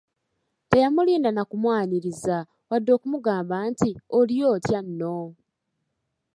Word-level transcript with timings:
Teyamulinda 0.69 1.29
na 1.33 1.43
kumwaniriza, 1.49 2.37
wadde 2.69 2.91
okumugamba 2.97 3.55
nti, 3.69 3.89
“Oliyo 4.17 4.45
otya 4.55 4.79
nno?" 4.87 5.17